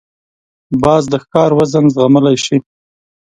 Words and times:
باز 0.83 1.03
د 1.09 1.13
ښکار 1.23 1.49
وزن 1.59 1.85
زغملای 1.95 2.37
شي 2.45 2.57